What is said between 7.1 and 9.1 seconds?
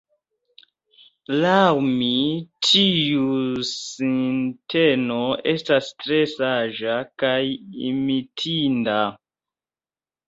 kaj imitinda.